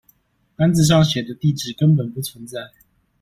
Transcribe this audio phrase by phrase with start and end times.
[0.55, 2.71] 單子上寫的地址根本不存在